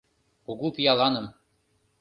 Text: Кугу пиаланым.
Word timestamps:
Кугу 0.45 0.67
пиаланым. 0.75 1.25